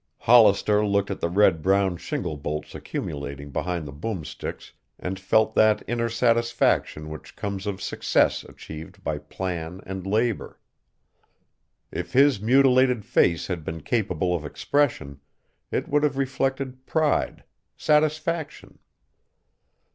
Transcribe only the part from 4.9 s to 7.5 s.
and felt that inner satisfaction which